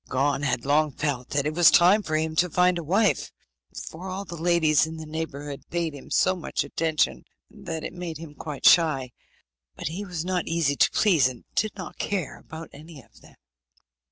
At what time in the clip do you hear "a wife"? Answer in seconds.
2.79-3.31